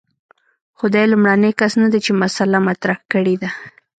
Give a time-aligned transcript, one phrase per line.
[0.77, 3.49] خو دی لومړنی کس نه دی چې مسأله مطرح کړې ده.